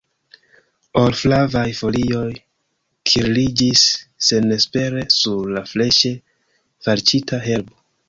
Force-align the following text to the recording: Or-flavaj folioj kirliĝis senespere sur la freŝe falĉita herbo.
Or-flavaj 1.01 1.65
folioj 1.81 2.23
kirliĝis 3.11 3.85
senespere 4.31 5.07
sur 5.21 5.55
la 5.59 5.67
freŝe 5.75 6.17
falĉita 6.89 7.47
herbo. 7.51 7.83